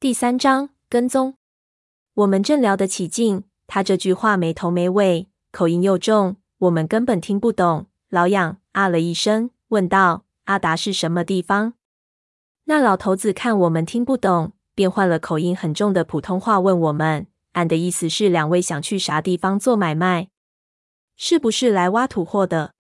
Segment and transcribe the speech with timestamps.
[0.00, 1.34] 第三章跟踪。
[2.14, 7.86] 我们正聊得起劲，他这句话没头没尾，口音又重，我们根本听不懂。
[8.08, 11.74] 老杨啊了一声，问道：“阿达是什么地方？”
[12.64, 20.30] 那老头子看我们听不懂，便换了口音很重的普通话问我们：“俺的意思是，两位想去啥地方做买卖？
[21.14, 22.72] 是不是来挖土货的？”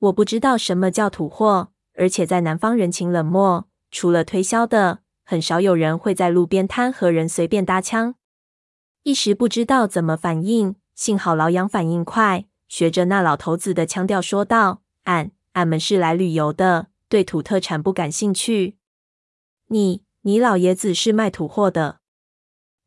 [0.00, 5.01] 我不知道什么叫土货，而且在南方人情冷漠，除了推销的。
[5.32, 8.16] 很少有人会在路边摊和人随便搭腔，
[9.02, 10.76] 一时不知道怎么反应。
[10.94, 18.76] 幸好老杨反应快，学着那老头子的腔调说道：“俺俺们是来旅游的，对土特产不感兴趣。
[19.68, 22.00] 你你老爷子是卖土货的？”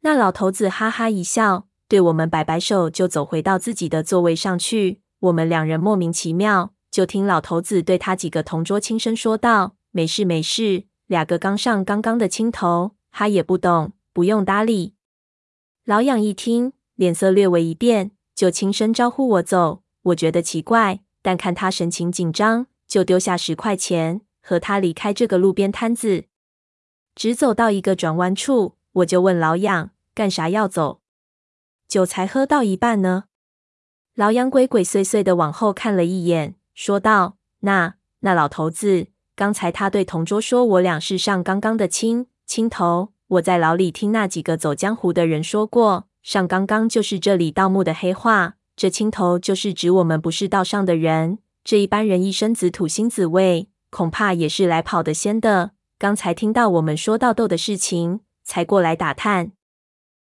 [0.02, 5.02] 那老头子哈哈一笑，对我们摆摆手，就走回到自己的座位上去。
[5.22, 14.96] 我们两人莫名其妙，就听老头子对他几个同桌轻声说道：“没事没事。”两个刚上刚刚的青头，他也不懂，不用搭理。
[15.84, 19.84] 老杨一听，脸色略微一变，就轻声招呼我走。
[20.02, 26.26] 我觉得奇怪，但看他神情紧张，就丢下十块钱，和他离开这个路边摊子。
[27.14, 31.02] 只走到一个转弯处，我就问老杨：“干啥要走？
[31.88, 33.26] 酒才喝到一半呢。”
[34.16, 51.40] 老杨鬼鬼祟祟的往后看了一眼，说道：“那那老头子。”刚才他对同桌说：“我俩是上刚刚的青青头。”我在牢里听那几个走江湖的人说过，上刚刚就是这里盗墓的黑话，这青头就是指我们不是道上的人。
[51.64, 55.72] 这一般人一身子土腥子味，恐怕也是来跑的先的。
[55.98, 59.52] 刚才听到我们说盗斗的事情，才过来打探。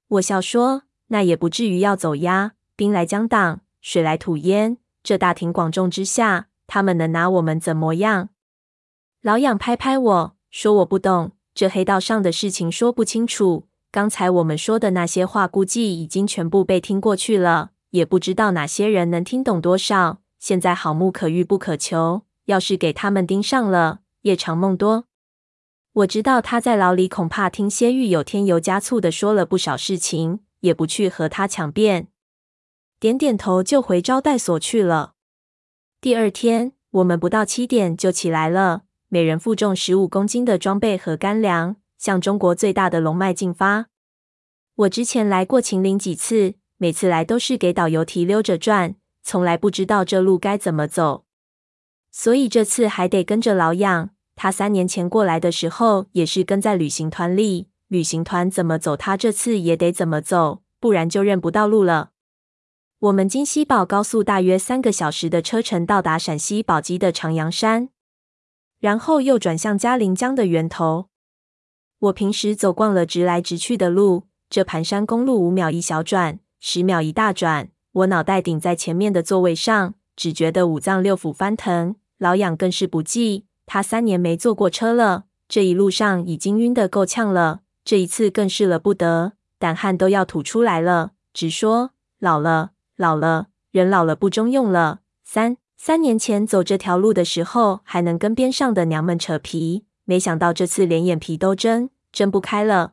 [0.08, 4.76] 我笑说：“那也不至于要走呀，兵来将挡，水来土掩。
[5.02, 8.28] 这大庭广众之下，他们能拿我们怎么样？”
[9.22, 13.68] 老杨拍拍我说：“我不懂这黑道上的事情，说不清楚。
[13.92, 20.18] 刚才我们说的那些话，估计已经全部被听过去了，也不知道哪些人能听懂多少。
[20.40, 25.04] 现在好木可遇不可求，要是给他们盯上了，夜长梦多。
[25.92, 32.08] 我知道他在牢里恐怕听些狱友添油加醋的说了不少事情，也不去和他抢辩，
[32.98, 35.12] 点点头就回招待所去了。
[36.00, 38.82] 第二天，我们不到七点就起来了。”
[39.14, 43.88] 每人负重十五公斤的装备和干粮，向中国最大的龙脉进发。
[44.74, 51.26] 我之前来过秦岭几次，每次来都是给导游提溜着转，从来不知道这路该怎么走。
[52.10, 54.08] 所以这次还得跟着老杨。
[54.34, 62.12] 他三年前过来的时候，也是跟在旅行团里，旅行团怎么走，他这次也得怎么走，不然就认不到路了。
[62.98, 67.90] 我们京西宝高速大约三个小时的车程到达陕西宝鸡的长阳山。
[68.82, 71.06] 然后又转向嘉陵江的源头。
[72.00, 77.68] 我平时走惯了直来直去的路，这盘山公路五秒一小转，十秒一大转。
[77.92, 81.94] 我脑袋顶在前面的座位上，只觉得五脏六腑翻腾。
[82.18, 87.60] 老痒更是不济，他三年没坐过车了，这一路上已经晕得够呛了。
[87.84, 95.02] 这一次更是了不得，胆汗都要吐出来了，直说老了，老了，人老了不中用了。
[95.22, 95.58] 三。
[95.84, 102.92] 三年前走这条路的时候，还能跟边上的娘们扯皮，没想到这次连眼皮都睁睁不开了。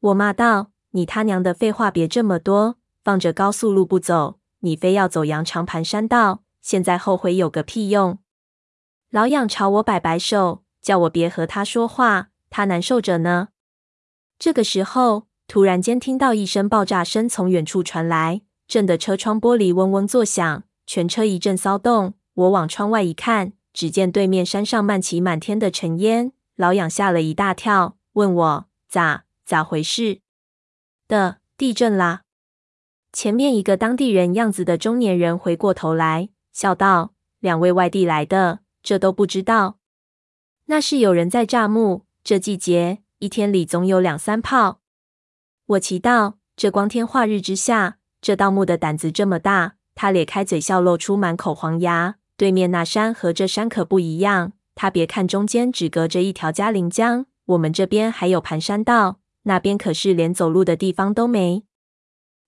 [0.00, 8.18] 我骂道：“你他娘的废话别这么多，放着高速路不走，你非要走羊肠盘山道，现在后悔有个屁用！”
[9.12, 13.48] 老杨朝我摆摆手，叫我别和他说话，他难受着呢。
[14.38, 20.62] 这个时候，突然间听到一声爆炸声从远处传来，震得车窗玻璃嗡嗡作响。
[20.92, 26.32] 全车一阵骚动，我往窗外一看，只见对面山上漫起满天的尘烟。
[26.56, 30.20] 老杨吓了一大跳，问我咋咋回事
[31.06, 31.38] 的？
[31.56, 32.22] 地震啦！
[33.12, 39.78] 前面一个当地人样子的中年人回过头来，笑道：“两位外地来的，这都不知道？
[40.64, 44.80] 那是有人在炸墓，这季节一天里总有两三炮。”
[45.66, 52.16] 我奇道：“这光天化日之下，这盗墓的胆子这么大。”他咧开嘴笑，露出满口黄牙。
[52.36, 54.52] 对面那山和这山可不一样。
[54.74, 61.64] 他别看中间只隔着一条嘉陵江，我们这边还有盘山道，那边可是连走路的地方都没。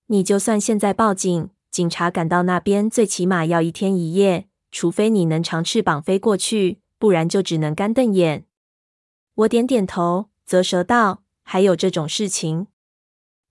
[0.06, 4.48] 你就算现在报警，警察赶到那边，最起码要一天一夜。
[4.70, 8.46] 除非你能长翅膀飞过去，不然就只能干瞪眼。
[9.34, 12.68] 我点点头，啧舌道：“还有这种事情？”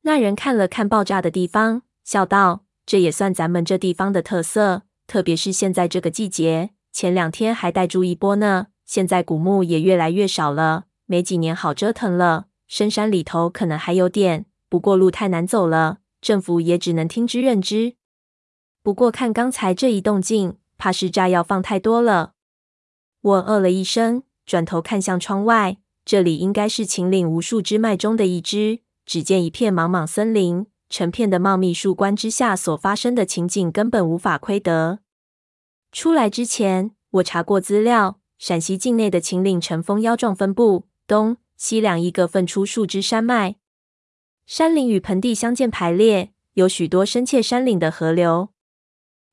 [0.01, 2.63] 那人看了看爆炸的地方，笑道。
[2.85, 6.71] 这也算咱们这地方的特色，特别是现在这个季节。
[6.91, 12.47] 前两天还带住一波呢，现在古墓也越来越少了，没几年好折腾了。
[12.67, 17.95] 深山里头可能还有点，不过路太难走了，政府也只能听之任之。
[18.83, 22.33] 不过看刚才这一动静，怕是炸药放太多了。
[23.21, 28.79] 我呃了一声，转头看向窗外，这里应该是秦岭无数支脉中的一支。
[29.05, 34.99] 只见一片茫茫森林，成片的茂密树冠之下所发生的情景，根本无法窥得。
[35.93, 43.55] 出来之前，我查过资料，陕西境内的秦岭呈蜂腰状分布，东西两翼各分出数支山脉。
[44.45, 48.49] 山岭与盆地相间排列，有许多深切山岭的河流。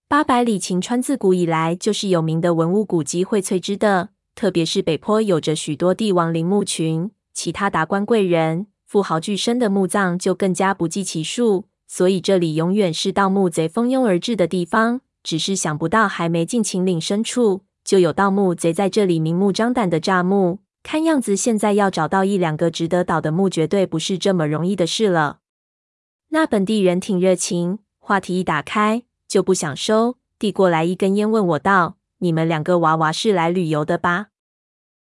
[0.06, 8.68] 八百里秦川自古以来就是有名的文物古迹荟萃之地，特别是北坡有着许多帝王陵墓群，其他达官贵人。
[8.88, 15.02] 富豪巨绅的墓葬就更加不计其数，所以这里永远是盗墓贼蜂拥而至的地方。
[15.22, 20.60] 只是想不到，还没进秦岭深处，就有盗墓贼在这里明目张胆的诈墓。
[20.82, 25.40] 看样子，现在要找到一两个值得盗的墓，绝对不是这么容易的事了。
[26.28, 34.28] 那本地人挺热情，话题一打开就不想收，递过来一根烟，问我道：“你们两个娃娃是来旅游的吧？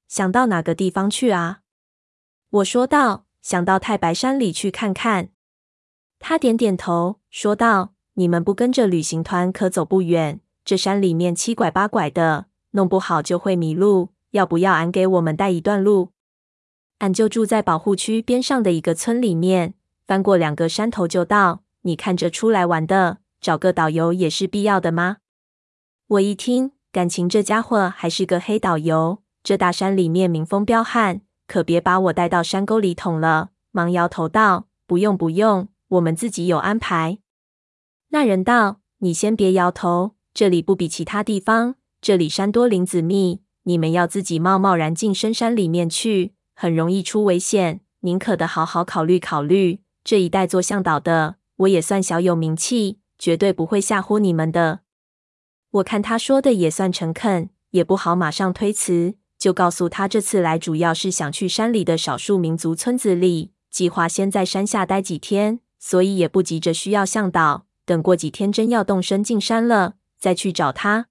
[0.08, 1.60] 想到哪个地方去啊？”
[2.50, 3.27] 我说道。
[3.49, 5.31] 想到太白山里去看看，
[6.19, 10.41] 他点点头，说道：“你们不跟着旅行团，可走不远。
[10.67, 14.11] 这山里面七拐八拐的，弄不好就会迷路。
[14.33, 16.11] 要不要俺给我们带一段路？
[16.99, 19.73] 俺就住在保护区边上的一个村里面，
[20.06, 21.62] 翻过两个山头就到。
[21.81, 25.17] 你看着出来玩的，找个导游也是必要的吗？”
[26.09, 29.23] 我一听，感情这家伙还是个黑导游。
[29.43, 31.23] 这大山里面民风彪悍。
[31.49, 33.50] 可别把我带到山沟里捅了！
[33.73, 37.19] 忙摇头道：“不用不用，我们自己有安排。”
[38.11, 47.81] 那人道：“你先别摇头，这里不比其他地方，这里山多林子密，你们要自己贸贸然进深山里面去，很容易出危险。
[48.00, 49.81] 宁可的好好考虑考虑。
[50.05, 54.81] 这一带做向导的，我也算小有名气，绝对不会吓唬你们的。”
[55.73, 59.17] 我看他说的也算诚恳，也不好马上推辞。
[59.38, 67.67] 就告诉他，这次来主要是想去山里的少数民族村子里，计划先在山下待几天，所以也不急着需要向导。
[67.85, 71.06] 等过几天真要动身进山了，再去找他。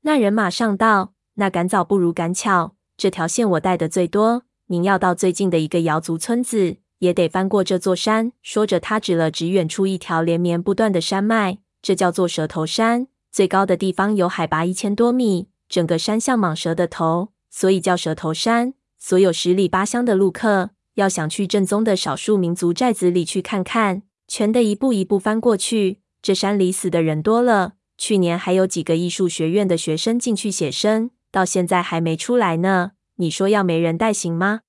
[0.00, 4.42] 那人马上道：“那赶早不如赶巧，这条线我带的最多。
[4.68, 17.33] 您要到最近的一个瑶族村子，也得翻过这座山。”说着，他指了指远处一条连绵不断的山脉，这叫做蛇头山，最高的地方有海拔一千多米，整个山像蟒蛇的头。
[17.54, 18.74] 所以叫蛇头山。
[18.98, 26.00] 所有十里八乡的路客，要想去正宗的少数民族寨子里去看看，全得一步一步翻过去。
[26.20, 32.92] 这山里死的人多了，去年还有几个艺术学院的学生进去写生，到现在还没出来呢。
[33.16, 34.62] 你说要没人带行吗？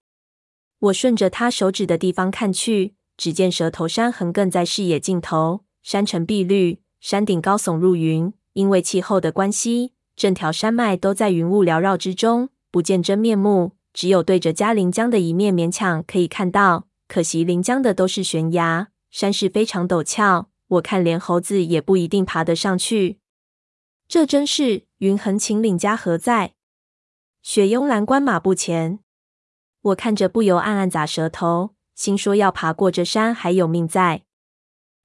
[0.78, 8.32] 我顺着他手指的地方看去，只见蛇头山横亘在视野尽头，山城碧绿，山顶高耸入云。
[8.54, 12.50] 因为气候的关系，整条山脉都在云雾缭绕之中。
[12.76, 16.90] 不见真面目，只有对着嘉陵江的一面勉强可以看到。
[17.08, 23.20] 可惜临江的都是悬崖，山势非常陡峭，我看连猴子也不一定爬得上去。
[24.10, 26.56] 这真是云横秦岭家何在？
[27.42, 29.00] 雪拥蓝关马不前。
[29.82, 34.24] 我看着不由暗暗咂舌头，心说要爬过这山还有命在。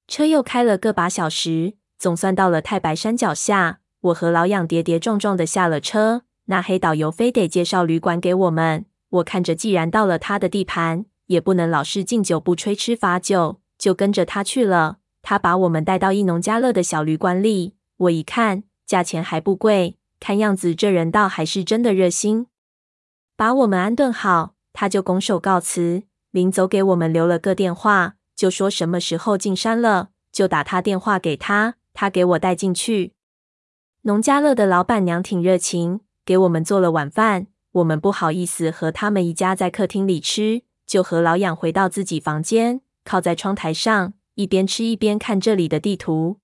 [0.08, 3.78] 车又开了个把小时，总算到了太白山脚下。
[4.00, 6.24] 我和老痒跌跌撞撞的下了车。
[6.50, 14.98] 那黑导游非得介绍旅馆给我们，我看着既然到了他的地盘，也不能老是敬酒不吹吃罚酒，就跟着他去了。
[15.22, 22.48] 他把我们带到一农家乐的小旅馆里，我一看价钱还不贵，看样子这人倒还是真的热心。
[23.36, 26.02] 把我们安顿好，他就拱手告辞，
[26.32, 33.12] 临走给我们留了个电话，就说什么时候进山了，就打他电话给他，他给我带进去。
[34.02, 36.00] 农家乐的老板娘挺热情。
[36.30, 46.38] 给我们做了晚饭，我们不好意思和他们一家在客厅里吃，就和老痒回到自己房间，靠在窗台上，一边吃一边看这里的地图。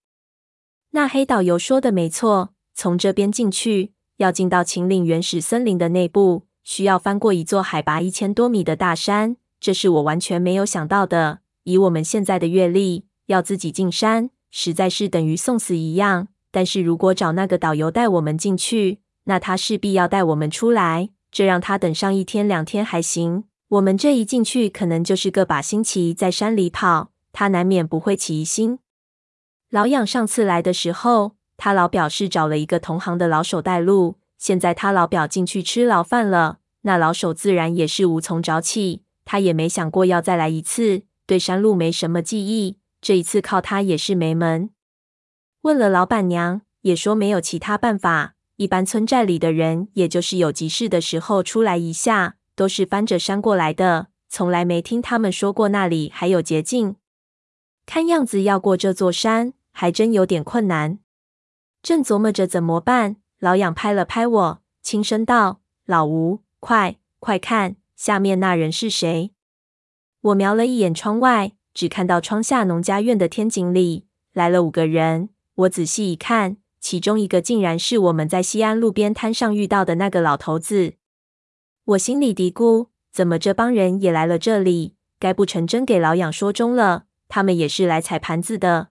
[0.91, 11.39] 那黑导游说的没错，从这边进去，要进到秦岭原始森林的内部，需要翻过一座海拔一千多米的大山，这是我完全没有想到的。
[11.63, 16.27] 以我们现在的阅历，要自己进山，实在是等于送死一样。
[16.51, 23.45] 但是如果找那个导游带我们进去，那他势必要带我们出来，这让他等上一天两天还行。
[23.69, 28.79] 我们这一进去，可能就是个把星期在山里跑，他难免不会起疑心。
[29.71, 39.03] 老痒上次来的时候，他老表是找了一个同行的老手带路，现在他老表进去吃牢饭了，那老手自然也是无从找起。
[39.25, 41.03] 他也没想过要再来一次。
[41.27, 44.71] 对山路没什么记忆，这一次靠他也是没门。
[45.63, 48.36] 问了老板娘，也说没有其他办法。
[48.57, 56.97] 一般村寨里的人，也就是有急事的时候出来一下，都是翻着山过来的，从来没听他们说过那里还有捷径。
[57.85, 60.99] 看样子要过这座山，还真有点困难。
[61.83, 69.33] 正琢磨着怎么办，老痒拍了拍我，轻声道：“老吴，快快看，下面那人是谁？”
[70.23, 75.29] 我瞄了一眼窗外，只看到窗下农家院的天井里来了五个人。
[75.55, 76.57] 我仔细一看，
[76.89, 80.93] 其中一个竟然是我们在西安路边摊上遇到的那个老头子。
[81.85, 84.95] 我心里嘀咕：怎么这帮人也来了这里？
[85.19, 87.07] 该不成真给老杨说中了？
[87.27, 88.91] 他们也是来踩盘子的。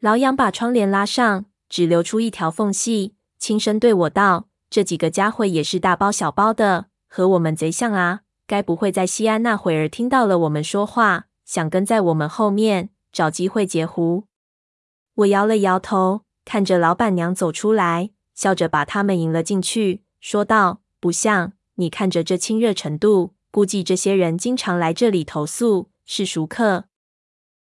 [0.00, 8.22] 老杨把窗帘拉上，只留出一条缝隙，轻声对我道：“这几个家伙也是大包小包的，和我们贼像啊！
[8.48, 14.24] 该不会在西安那会儿听到了我们说话，想跟在我们后面找机会截胡？”
[15.14, 26.84] 我摇了摇头，看着老板娘走出来，笑着把他们迎了进去，说道：“不像，你看着这亲热程度，估计这些人经常来这里投宿，是熟客。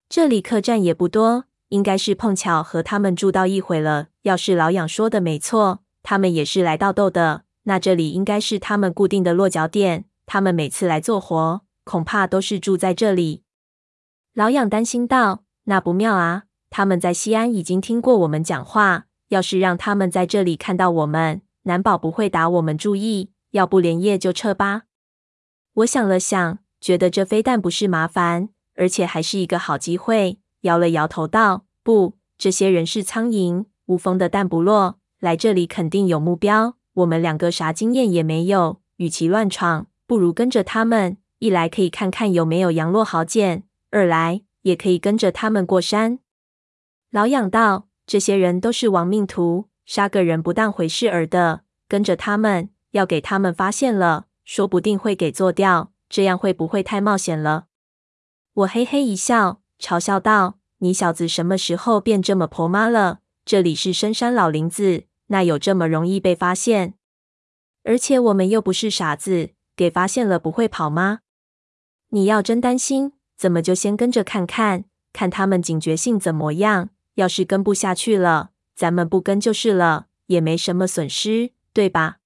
[0.08, 4.08] 这里客栈也不多，应该是碰巧和他们住到一会了。
[4.22, 10.06] 要是老痒说的没错，他们也是来盗豆的，那这里应该是他们固定的落脚点。
[10.24, 13.42] 他们每次来做活，恐怕都是住在这里。”
[14.32, 23.32] 老痒担心道：“那不妙啊！”他们在西安已经听过我们讲话，要是让他们在这里看到我们，难保不会打我们注意。
[23.50, 24.82] 要不连夜就撤吧。
[25.74, 36.76] 我想了想，觉得这非但不是麻烦，而且还是一个好机会，摇了摇头道：“不，这些人是苍蝇，无风的蛋不落，来这里肯定有目标。
[36.94, 41.16] 我们两个啥经验也没有，与其乱闯，不如跟着他们。
[41.40, 46.20] 一来可以看看有没有羊落好捡，二来也可以跟着他们过山。”
[47.10, 51.62] 老痒道：“这些人都是亡命徒，杀个人不当回事儿的。
[51.88, 55.92] 跟着他们，要给他们发现了，说不定会给做掉。
[56.08, 57.66] 这样会不会太冒险了？”
[58.54, 63.18] 我嘿嘿一笑，嘲笑道：“你小子什么时候变这么婆妈了？
[63.44, 66.94] 这里是深山老林子，哪有这么容易被发现？
[67.82, 71.20] 而且我们又不是傻子，给发现了不会跑吗？
[72.10, 76.90] 你要真担心，怎么就先跟着看看，看他们警觉性怎么样？”
[77.20, 82.16] 要是跟不下去了，咱们不跟就是了，也没什么损失，对吧？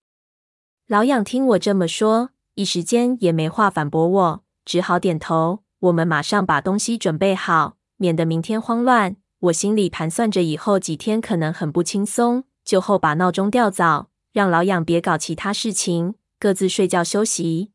[0.86, 5.64] 老痒听我这么说，一时间也没话反驳我，只好点头。
[5.80, 9.16] 我们马上把东西准备好，免得明天慌乱。
[9.40, 17.72] 我心里盘算着以后几天可能很不轻松，就后把闹钟调早，让老痒别搞其他事情，各自睡觉休息。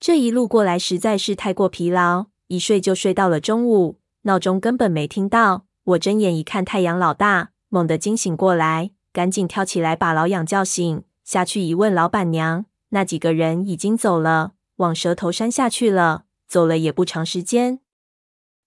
[0.00, 5.66] 这一路过来实在是太过疲劳，一睡就睡到了中午，闹钟根本没听到。
[5.84, 11.02] 我睁眼一看，太阳老大，猛地惊醒过来，赶紧跳起来把老痒叫醒。
[11.24, 16.24] 下去一问老板娘，那几个人已经走了，往蛇头山下去了。
[16.46, 17.80] 走了也不长时间，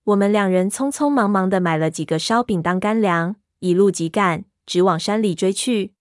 [0.06, 5.94] 我们两人匆匆忙忙的买了几个烧饼当干粮，一路急赶，直往山里追去。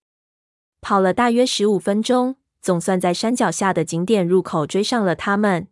[0.80, 5.68] 跑了大约十五分钟，总算在山脚下的景点入口追上了他们。